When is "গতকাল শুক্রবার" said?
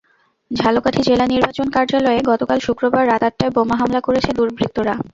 2.31-3.03